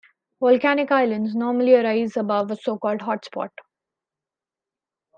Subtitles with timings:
[0.39, 3.49] Volcanic islands normally arise above a so-called hotspot.